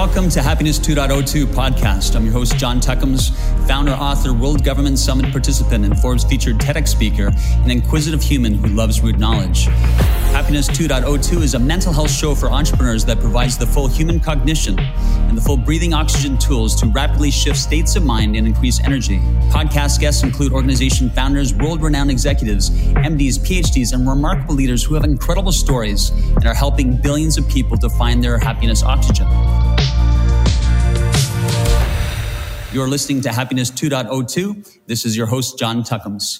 Welcome 0.00 0.30
to 0.30 0.40
Happiness 0.40 0.78
2.02 0.78 1.44
podcast. 1.44 2.16
I'm 2.16 2.24
your 2.24 2.32
host, 2.32 2.56
John 2.56 2.80
Tuckums, 2.80 3.36
founder, 3.68 3.92
author, 3.92 4.32
World 4.32 4.64
Government 4.64 4.98
Summit 4.98 5.30
participant, 5.30 5.84
and 5.84 6.00
Forbes 6.00 6.24
featured 6.24 6.56
TEDx 6.56 6.88
speaker, 6.88 7.30
an 7.36 7.70
inquisitive 7.70 8.22
human 8.22 8.54
who 8.54 8.68
loves 8.68 9.02
root 9.02 9.18
knowledge. 9.18 9.66
Happiness 10.32 10.68
2.02 10.68 11.42
is 11.42 11.52
a 11.52 11.58
mental 11.58 11.92
health 11.92 12.10
show 12.10 12.34
for 12.34 12.50
entrepreneurs 12.50 13.04
that 13.04 13.20
provides 13.20 13.58
the 13.58 13.66
full 13.66 13.88
human 13.88 14.18
cognition 14.18 14.78
and 14.80 15.36
the 15.36 15.42
full 15.42 15.58
breathing 15.58 15.92
oxygen 15.92 16.38
tools 16.38 16.74
to 16.76 16.86
rapidly 16.86 17.30
shift 17.30 17.58
states 17.58 17.94
of 17.94 18.02
mind 18.02 18.36
and 18.36 18.46
increase 18.46 18.80
energy. 18.80 19.18
Podcast 19.50 20.00
guests 20.00 20.22
include 20.22 20.54
organization 20.54 21.10
founders, 21.10 21.52
world 21.52 21.82
renowned 21.82 22.10
executives, 22.10 22.70
MDs, 22.70 23.38
PhDs, 23.38 23.92
and 23.92 24.08
remarkable 24.08 24.54
leaders 24.54 24.82
who 24.82 24.94
have 24.94 25.04
incredible 25.04 25.52
stories 25.52 26.08
and 26.08 26.46
are 26.46 26.54
helping 26.54 26.96
billions 26.96 27.36
of 27.36 27.46
people 27.50 27.76
to 27.76 27.90
find 27.90 28.24
their 28.24 28.38
happiness 28.38 28.82
oxygen. 28.82 29.26
You're 32.72 32.86
listening 32.86 33.20
to 33.22 33.32
Happiness 33.32 33.68
2.02. 33.68 34.78
This 34.86 35.04
is 35.04 35.16
your 35.16 35.26
host, 35.26 35.58
John 35.58 35.82
Tuckums. 35.82 36.38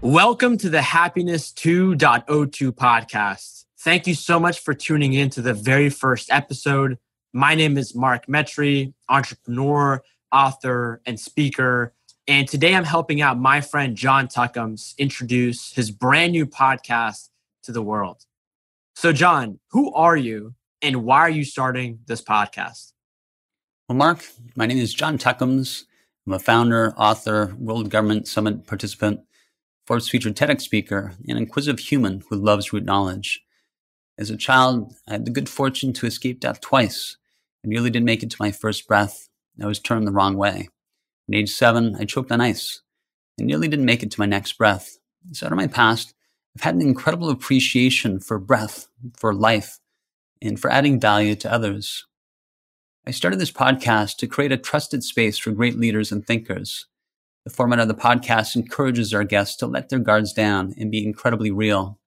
Welcome 0.00 0.56
to 0.56 0.70
the 0.70 0.80
Happiness 0.80 1.52
2.02 1.52 2.72
podcast. 2.72 3.66
Thank 3.80 4.06
you 4.06 4.14
so 4.14 4.40
much 4.40 4.60
for 4.60 4.72
tuning 4.72 5.12
in 5.12 5.28
to 5.28 5.42
the 5.42 5.52
very 5.52 5.90
first 5.90 6.32
episode. 6.32 6.96
My 7.34 7.54
name 7.54 7.76
is 7.76 7.94
Mark 7.94 8.28
Metry, 8.28 8.94
entrepreneur, 9.10 10.02
author, 10.32 11.02
and 11.04 11.20
speaker. 11.20 11.92
And 12.26 12.48
today 12.48 12.74
I'm 12.74 12.84
helping 12.84 13.20
out 13.20 13.38
my 13.38 13.60
friend 13.60 13.94
John 13.94 14.26
Tuckums 14.26 14.96
introduce 14.96 15.74
his 15.74 15.90
brand 15.90 16.32
new 16.32 16.46
podcast 16.46 17.28
to 17.64 17.72
the 17.72 17.82
world. 17.82 18.24
So, 18.94 19.12
John, 19.12 19.60
who 19.72 19.92
are 19.92 20.16
you 20.16 20.54
and 20.80 21.04
why 21.04 21.20
are 21.20 21.30
you 21.30 21.44
starting 21.44 21.98
this 22.06 22.22
podcast? 22.22 22.93
Well, 23.86 23.98
Mark, 23.98 24.24
my 24.56 24.64
name 24.64 24.78
is 24.78 24.94
John 24.94 25.18
Tuckums. 25.18 25.84
I'm 26.26 26.32
a 26.32 26.38
founder, 26.38 26.94
author, 26.96 27.54
World 27.58 27.90
Government 27.90 28.26
Summit 28.26 28.66
participant, 28.66 29.20
Forbes 29.86 30.08
featured 30.08 30.34
TEDx 30.34 30.62
speaker, 30.62 31.12
and 31.28 31.36
inquisitive 31.36 31.84
human 31.84 32.22
who 32.30 32.36
loves 32.36 32.72
root 32.72 32.86
knowledge. 32.86 33.44
As 34.16 34.30
a 34.30 34.38
child, 34.38 34.94
I 35.06 35.12
had 35.12 35.26
the 35.26 35.30
good 35.30 35.50
fortune 35.50 35.92
to 35.92 36.06
escape 36.06 36.40
death 36.40 36.62
twice. 36.62 37.18
I 37.62 37.68
nearly 37.68 37.90
didn't 37.90 38.06
make 38.06 38.22
it 38.22 38.30
to 38.30 38.38
my 38.40 38.52
first 38.52 38.88
breath. 38.88 39.28
I 39.62 39.66
was 39.66 39.80
turned 39.80 40.06
the 40.06 40.12
wrong 40.12 40.38
way. 40.38 40.70
At 41.28 41.34
age 41.34 41.50
seven, 41.50 41.94
I 42.00 42.06
choked 42.06 42.32
on 42.32 42.40
ice. 42.40 42.80
I 43.38 43.44
nearly 43.44 43.68
didn't 43.68 43.84
make 43.84 44.02
it 44.02 44.10
to 44.12 44.20
my 44.20 44.24
next 44.24 44.54
breath. 44.54 44.96
So 45.32 45.44
out 45.44 45.52
of 45.52 45.58
my 45.58 45.66
past, 45.66 46.14
I've 46.56 46.62
had 46.62 46.74
an 46.74 46.80
incredible 46.80 47.28
appreciation 47.28 48.18
for 48.18 48.38
breath, 48.38 48.88
for 49.18 49.34
life, 49.34 49.78
and 50.40 50.58
for 50.58 50.70
adding 50.70 50.98
value 50.98 51.34
to 51.34 51.52
others. 51.52 52.06
I 53.06 53.10
started 53.10 53.38
this 53.38 53.52
podcast 53.52 54.16
to 54.16 54.26
create 54.26 54.50
a 54.50 54.56
trusted 54.56 55.04
space 55.04 55.36
for 55.36 55.50
great 55.50 55.78
leaders 55.78 56.10
and 56.10 56.26
thinkers. 56.26 56.86
The 57.44 57.50
format 57.50 57.78
of 57.78 57.88
the 57.88 57.94
podcast 57.94 58.56
encourages 58.56 59.12
our 59.12 59.24
guests 59.24 59.56
to 59.56 59.66
let 59.66 59.90
their 59.90 59.98
guards 59.98 60.32
down 60.32 60.72
and 60.78 60.90
be 60.90 61.06
incredibly 61.06 61.50
real. 61.50 61.98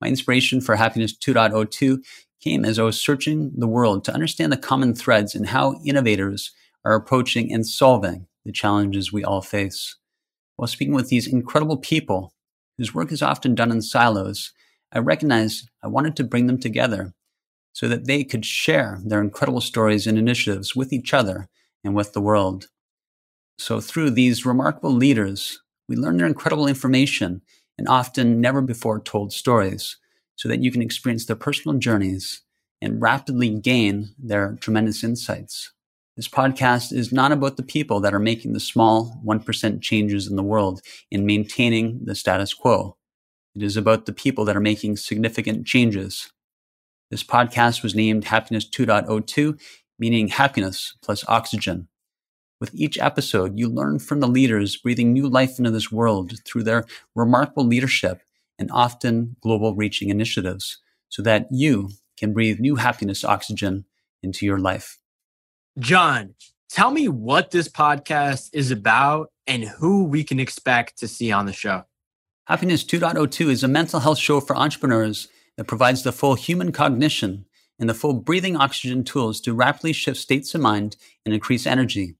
My 0.00 0.08
inspiration 0.08 0.62
for 0.62 0.76
Happiness 0.76 1.14
2.02 1.14 2.02
came 2.40 2.64
as 2.64 2.78
I 2.78 2.82
was 2.82 2.98
searching 2.98 3.52
the 3.54 3.68
world 3.68 4.06
to 4.06 4.14
understand 4.14 4.50
the 4.50 4.56
common 4.56 4.94
threads 4.94 5.34
in 5.34 5.44
how 5.44 5.78
innovators 5.84 6.50
are 6.82 6.94
approaching 6.94 7.52
and 7.52 7.66
solving 7.66 8.26
the 8.46 8.52
challenges 8.52 9.12
we 9.12 9.22
all 9.22 9.42
face. 9.42 9.96
While 10.56 10.66
speaking 10.66 10.94
with 10.94 11.10
these 11.10 11.30
incredible 11.30 11.76
people 11.76 12.32
whose 12.78 12.94
work 12.94 13.12
is 13.12 13.20
often 13.20 13.54
done 13.54 13.70
in 13.70 13.82
silos, 13.82 14.52
I 14.92 15.00
recognized 15.00 15.68
I 15.82 15.88
wanted 15.88 16.16
to 16.16 16.24
bring 16.24 16.46
them 16.46 16.58
together 16.58 17.12
so 17.72 17.88
that 17.88 18.06
they 18.06 18.24
could 18.24 18.44
share 18.44 19.00
their 19.04 19.20
incredible 19.20 19.60
stories 19.60 20.06
and 20.06 20.18
initiatives 20.18 20.76
with 20.76 20.92
each 20.92 21.14
other 21.14 21.48
and 21.82 21.94
with 21.94 22.12
the 22.12 22.20
world. 22.20 22.68
So, 23.58 23.80
through 23.80 24.10
these 24.10 24.46
remarkable 24.46 24.92
leaders, 24.92 25.60
we 25.88 25.96
learn 25.96 26.16
their 26.16 26.26
incredible 26.26 26.66
information 26.66 27.42
and 27.78 27.88
often 27.88 28.40
never 28.40 28.60
before 28.60 29.00
told 29.00 29.32
stories 29.32 29.96
so 30.36 30.48
that 30.48 30.62
you 30.62 30.70
can 30.70 30.82
experience 30.82 31.26
their 31.26 31.36
personal 31.36 31.78
journeys 31.78 32.42
and 32.80 33.00
rapidly 33.00 33.48
gain 33.50 34.14
their 34.18 34.56
tremendous 34.60 35.04
insights. 35.04 35.72
This 36.16 36.28
podcast 36.28 36.92
is 36.92 37.12
not 37.12 37.32
about 37.32 37.56
the 37.56 37.62
people 37.62 38.00
that 38.00 38.12
are 38.12 38.18
making 38.18 38.52
the 38.52 38.60
small 38.60 39.20
1% 39.24 39.80
changes 39.80 40.26
in 40.26 40.36
the 40.36 40.42
world 40.42 40.82
in 41.10 41.24
maintaining 41.24 42.04
the 42.04 42.14
status 42.14 42.52
quo. 42.52 42.96
It 43.54 43.62
is 43.62 43.76
about 43.76 44.06
the 44.06 44.12
people 44.12 44.44
that 44.44 44.56
are 44.56 44.60
making 44.60 44.96
significant 44.96 45.66
changes 45.66 46.30
this 47.12 47.22
podcast 47.22 47.82
was 47.82 47.94
named 47.94 48.24
Happiness 48.24 48.66
2.02, 48.66 49.60
meaning 49.98 50.28
happiness 50.28 50.96
plus 51.02 51.28
oxygen. 51.28 51.88
With 52.58 52.74
each 52.74 52.98
episode, 52.98 53.58
you 53.58 53.68
learn 53.68 53.98
from 53.98 54.20
the 54.20 54.26
leaders 54.26 54.78
breathing 54.78 55.12
new 55.12 55.28
life 55.28 55.58
into 55.58 55.70
this 55.70 55.92
world 55.92 56.32
through 56.46 56.62
their 56.62 56.86
remarkable 57.14 57.66
leadership 57.66 58.22
and 58.58 58.70
often 58.72 59.36
global 59.42 59.74
reaching 59.74 60.08
initiatives 60.08 60.78
so 61.10 61.20
that 61.20 61.48
you 61.50 61.90
can 62.16 62.32
breathe 62.32 62.60
new 62.60 62.76
happiness 62.76 63.24
oxygen 63.24 63.84
into 64.22 64.46
your 64.46 64.58
life. 64.58 64.98
John, 65.78 66.34
tell 66.70 66.92
me 66.92 67.08
what 67.08 67.50
this 67.50 67.68
podcast 67.68 68.48
is 68.54 68.70
about 68.70 69.30
and 69.46 69.64
who 69.64 70.04
we 70.04 70.24
can 70.24 70.40
expect 70.40 70.96
to 71.00 71.08
see 71.08 71.30
on 71.30 71.44
the 71.44 71.52
show. 71.52 71.84
Happiness 72.46 72.82
2.02 72.82 73.50
is 73.50 73.62
a 73.62 73.68
mental 73.68 74.00
health 74.00 74.18
show 74.18 74.40
for 74.40 74.56
entrepreneurs 74.56 75.28
that 75.62 75.68
provides 75.68 76.02
the 76.02 76.10
full 76.10 76.34
human 76.34 76.72
cognition 76.72 77.46
and 77.78 77.88
the 77.88 77.94
full 77.94 78.14
breathing 78.14 78.56
oxygen 78.56 79.04
tools 79.04 79.40
to 79.40 79.54
rapidly 79.54 79.92
shift 79.92 80.18
states 80.18 80.52
of 80.56 80.60
mind 80.60 80.96
and 81.24 81.32
increase 81.32 81.68
energy. 81.68 82.16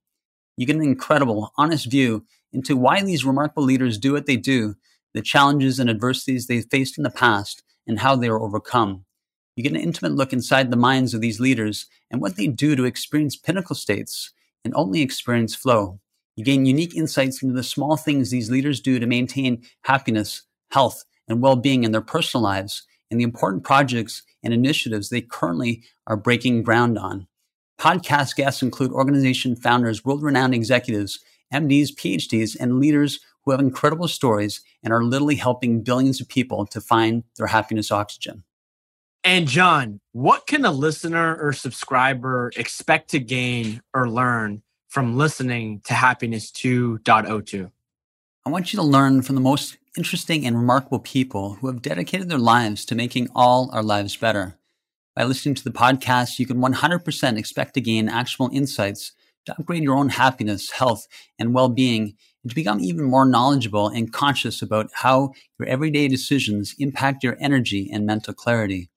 You 0.55 0.65
get 0.65 0.77
an 0.77 0.81
incredible, 0.81 1.51
honest 1.57 1.91
view 1.91 2.23
into 2.53 2.77
why 2.77 3.01
these 3.01 3.25
remarkable 3.25 3.63
leaders 3.63 3.97
do 3.97 4.13
what 4.13 4.27
they 4.27 4.37
do, 4.37 4.75
the 5.13 5.21
challenges 5.21 5.77
and 5.77 5.89
adversities 5.89 6.47
they 6.47 6.61
faced 6.61 6.97
in 6.97 7.03
the 7.03 7.09
past, 7.09 7.63
and 7.85 7.99
how 7.99 8.15
they 8.15 8.29
are 8.29 8.39
overcome. 8.39 9.03
You 9.57 9.63
get 9.63 9.73
an 9.73 9.81
intimate 9.81 10.13
look 10.13 10.31
inside 10.31 10.71
the 10.71 10.77
minds 10.77 11.13
of 11.13 11.19
these 11.19 11.41
leaders 11.41 11.87
and 12.09 12.21
what 12.21 12.37
they 12.37 12.47
do 12.47 12.77
to 12.77 12.85
experience 12.85 13.35
pinnacle 13.35 13.75
states 13.75 14.31
and 14.63 14.73
only 14.73 15.01
experience 15.01 15.53
flow. 15.53 15.99
You 16.37 16.45
gain 16.45 16.65
unique 16.65 16.95
insights 16.95 17.43
into 17.43 17.53
the 17.53 17.61
small 17.61 17.97
things 17.97 18.31
these 18.31 18.49
leaders 18.49 18.79
do 18.79 18.99
to 18.99 19.05
maintain 19.05 19.63
happiness, 19.81 20.43
health, 20.71 21.03
and 21.27 21.41
well 21.41 21.57
being 21.57 21.83
in 21.83 21.91
their 21.91 21.99
personal 21.99 22.41
lives 22.41 22.83
and 23.13 23.19
the 23.19 23.23
important 23.23 23.63
projects 23.63 24.23
and 24.41 24.55
initiatives 24.55 25.09
they 25.09 25.21
currently 25.21 25.83
are 26.07 26.17
breaking 26.17 26.63
ground 26.63 26.97
on. 26.97 27.27
Podcast 27.79 28.35
guests 28.35 28.63
include 28.63 28.91
organization 28.91 29.55
founders, 29.55 30.03
world 30.03 30.23
renowned 30.23 30.55
executives, 30.55 31.19
MDs, 31.53 31.89
PhDs, 31.93 32.57
and 32.59 32.79
leaders 32.79 33.19
who 33.45 33.51
have 33.51 33.59
incredible 33.59 34.07
stories 34.07 34.61
and 34.83 34.91
are 34.91 35.03
literally 35.03 35.35
helping 35.35 35.83
billions 35.83 36.19
of 36.19 36.27
people 36.27 36.65
to 36.65 36.81
find 36.81 37.23
their 37.37 37.45
happiness 37.45 37.91
oxygen. 37.91 38.43
And 39.23 39.47
John, 39.47 39.99
what 40.11 40.47
can 40.47 40.65
a 40.65 40.71
listener 40.71 41.37
or 41.39 41.53
subscriber 41.53 42.51
expect 42.57 43.11
to 43.11 43.19
gain 43.19 43.83
or 43.93 44.09
learn 44.09 44.63
from 44.89 45.17
listening 45.17 45.81
to 45.85 45.93
Happiness 45.93 46.51
2.02? 46.51 47.69
I 48.43 48.49
want 48.49 48.73
you 48.73 48.77
to 48.77 48.83
learn 48.83 49.21
from 49.21 49.35
the 49.35 49.41
most 49.41 49.77
interesting 49.97 50.45
and 50.45 50.57
remarkable 50.57 50.99
people 50.99 51.55
who 51.55 51.67
have 51.67 51.81
dedicated 51.81 52.27
their 52.29 52.39
lives 52.39 52.83
to 52.85 52.95
making 52.95 53.27
all 53.35 53.69
our 53.73 53.83
lives 53.83 54.15
better. 54.15 54.57
By 55.15 55.23
listening 55.23 55.55
to 55.55 55.63
the 55.63 55.71
podcast, 55.71 56.39
you 56.39 56.47
can 56.47 56.57
100% 56.57 57.37
expect 57.37 57.75
to 57.75 57.81
gain 57.81 58.09
actionable 58.09 58.55
insights 58.55 59.11
to 59.45 59.55
upgrade 59.59 59.83
your 59.83 59.95
own 59.95 60.09
happiness, 60.09 60.71
health, 60.71 61.07
and 61.37 61.53
well 61.53 61.69
being, 61.69 62.15
and 62.43 62.49
to 62.49 62.55
become 62.55 62.79
even 62.79 63.03
more 63.03 63.25
knowledgeable 63.25 63.87
and 63.87 64.11
conscious 64.11 64.61
about 64.61 64.89
how 64.93 65.33
your 65.59 65.67
everyday 65.67 66.07
decisions 66.07 66.73
impact 66.79 67.23
your 67.23 67.37
energy 67.39 67.89
and 67.91 68.05
mental 68.05 68.33
clarity. 68.33 68.89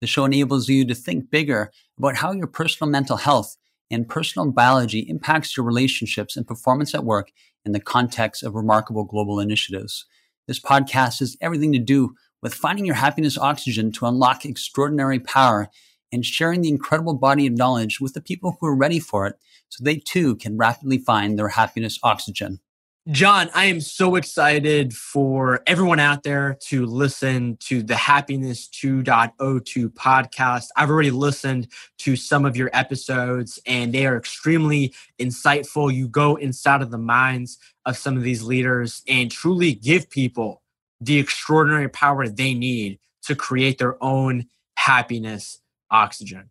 The 0.00 0.06
show 0.06 0.24
enables 0.24 0.68
you 0.68 0.86
to 0.86 0.94
think 0.94 1.30
bigger 1.30 1.70
about 1.98 2.16
how 2.16 2.32
your 2.32 2.46
personal 2.46 2.90
mental 2.90 3.18
health 3.18 3.56
and 3.90 4.08
personal 4.08 4.50
biology 4.50 5.00
impacts 5.00 5.56
your 5.56 5.66
relationships 5.66 6.36
and 6.36 6.46
performance 6.46 6.94
at 6.94 7.04
work 7.04 7.30
in 7.66 7.72
the 7.72 7.80
context 7.80 8.42
of 8.42 8.54
remarkable 8.54 9.04
global 9.04 9.38
initiatives. 9.40 10.06
This 10.46 10.60
podcast 10.60 11.20
has 11.20 11.36
everything 11.40 11.72
to 11.72 11.78
do 11.78 12.14
with 12.42 12.54
finding 12.54 12.86
your 12.86 12.96
happiness 12.96 13.38
oxygen 13.38 13.92
to 13.92 14.06
unlock 14.06 14.44
extraordinary 14.44 15.20
power 15.20 15.68
and 16.12 16.24
sharing 16.24 16.62
the 16.62 16.68
incredible 16.68 17.14
body 17.14 17.46
of 17.46 17.52
knowledge 17.52 18.00
with 18.00 18.14
the 18.14 18.20
people 18.20 18.56
who 18.58 18.66
are 18.66 18.76
ready 18.76 18.98
for 18.98 19.26
it 19.26 19.36
so 19.68 19.84
they 19.84 19.96
too 19.96 20.36
can 20.36 20.56
rapidly 20.56 20.98
find 20.98 21.38
their 21.38 21.48
happiness 21.48 21.98
oxygen. 22.02 22.60
John, 23.10 23.50
I 23.54 23.64
am 23.64 23.80
so 23.80 24.14
excited 24.14 24.94
for 24.94 25.62
everyone 25.66 25.98
out 25.98 26.22
there 26.22 26.56
to 26.66 26.86
listen 26.86 27.56
to 27.60 27.82
the 27.82 27.96
Happiness 27.96 28.68
2.02 28.68 29.88
podcast. 29.94 30.66
I've 30.76 30.90
already 30.90 31.10
listened 31.10 31.66
to 31.98 32.14
some 32.14 32.44
of 32.44 32.56
your 32.56 32.70
episodes 32.72 33.58
and 33.66 33.92
they 33.92 34.06
are 34.06 34.16
extremely 34.16 34.94
insightful. 35.18 35.92
You 35.92 36.06
go 36.06 36.36
inside 36.36 36.82
of 36.82 36.92
the 36.92 36.98
minds 36.98 37.58
of 37.84 37.96
some 37.96 38.16
of 38.16 38.22
these 38.22 38.44
leaders 38.44 39.02
and 39.08 39.28
truly 39.28 39.72
give 39.72 40.08
people 40.08 40.62
the 41.00 41.18
extraordinary 41.18 41.88
power 41.88 42.28
they 42.28 42.54
need 42.54 43.00
to 43.22 43.34
create 43.34 43.78
their 43.78 44.00
own 44.04 44.44
happiness 44.76 45.58
oxygen. 45.90 46.50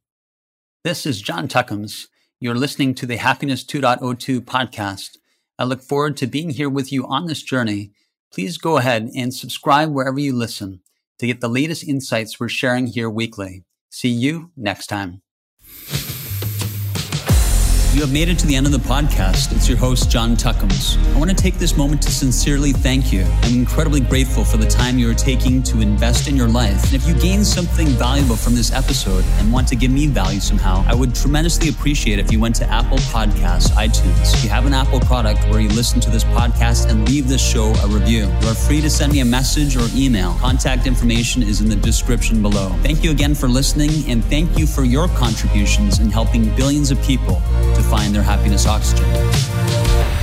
This 0.83 1.05
is 1.05 1.21
John 1.21 1.47
Tuckums. 1.47 2.07
You're 2.41 2.55
listening 2.55 2.95
to 2.95 3.05
the 3.05 3.17
Happiness 3.17 3.63
2.02 3.63 4.41
podcast. 4.41 5.19
I 5.59 5.65
look 5.65 5.81
forward 5.81 6.15
to 6.17 6.27
being 6.27 6.51
here 6.51 6.69
with 6.69 6.89
you 6.89 7.05
on 7.05 7.25
this 7.25 7.43
journey. 7.43 7.91
Please 8.31 8.57
go 8.57 8.77
ahead 8.77 9.09
and 9.13 9.33
subscribe 9.33 9.91
wherever 9.91 10.17
you 10.17 10.33
listen 10.33 10.79
to 11.19 11.27
get 11.27 11.41
the 11.41 11.49
latest 11.49 11.83
insights 11.83 12.39
we're 12.39 12.47
sharing 12.47 12.87
here 12.87 13.09
weekly. 13.09 13.65
See 13.89 14.07
you 14.07 14.51
next 14.55 14.87
time. 14.87 15.21
You 17.99 18.05
have 18.05 18.13
made 18.13 18.29
it 18.29 18.39
to 18.39 18.47
the 18.47 18.55
end 18.55 18.65
of 18.65 18.71
the 18.71 18.77
podcast. 18.77 19.53
It's 19.53 19.67
your 19.67 19.77
host, 19.77 20.09
John 20.09 20.37
Tuckums. 20.37 20.97
I 21.13 21.19
want 21.19 21.31
to 21.31 21.35
take 21.35 21.55
this 21.55 21.75
moment 21.75 22.01
to 22.03 22.09
sincerely 22.09 22.71
thank 22.71 23.11
you. 23.11 23.25
I'm 23.43 23.53
incredibly 23.53 23.99
grateful 23.99 24.45
for 24.45 24.55
the 24.55 24.67
time 24.67 24.97
you 24.97 25.11
are 25.11 25.13
taking 25.13 25.61
to 25.63 25.81
invest 25.81 26.29
in 26.29 26.37
your 26.37 26.47
life. 26.47 26.81
And 26.85 26.93
if 26.93 27.05
you 27.05 27.13
gain 27.15 27.43
something 27.43 27.87
valuable 27.87 28.37
from 28.37 28.55
this 28.55 28.71
episode 28.71 29.25
and 29.39 29.51
want 29.51 29.67
to 29.67 29.75
give 29.75 29.91
me 29.91 30.07
value 30.07 30.39
somehow, 30.39 30.85
I 30.87 30.95
would 30.95 31.13
tremendously 31.13 31.67
appreciate 31.67 32.19
if 32.19 32.31
you 32.31 32.39
went 32.39 32.55
to 32.55 32.65
Apple 32.71 32.99
Podcasts, 33.11 33.67
iTunes. 33.71 34.33
If 34.33 34.45
you 34.45 34.49
have 34.49 34.65
an 34.65 34.73
Apple 34.73 35.01
product 35.01 35.43
where 35.49 35.59
you 35.59 35.67
listen 35.67 35.99
to 35.99 36.09
this 36.09 36.23
podcast 36.23 36.89
and 36.89 37.05
leave 37.09 37.27
this 37.27 37.45
show 37.45 37.73
a 37.83 37.87
review, 37.89 38.27
you 38.27 38.47
are 38.47 38.55
free 38.55 38.79
to 38.79 38.89
send 38.89 39.11
me 39.11 39.19
a 39.19 39.25
message 39.25 39.75
or 39.75 39.85
email. 39.93 40.35
Contact 40.35 40.87
information 40.87 41.43
is 41.43 41.59
in 41.59 41.67
the 41.67 41.75
description 41.75 42.41
below. 42.41 42.69
Thank 42.81 43.03
you 43.03 43.11
again 43.11 43.35
for 43.35 43.49
listening, 43.49 44.09
and 44.09 44.23
thank 44.23 44.57
you 44.57 44.65
for 44.65 44.85
your 44.85 45.09
contributions 45.09 45.99
in 45.99 46.09
helping 46.09 46.55
billions 46.55 46.91
of 46.91 47.01
people 47.03 47.41
to 47.75 47.88
find 47.89 48.13
their 48.13 48.21
happiness 48.21 48.67
oxygen. 48.67 50.18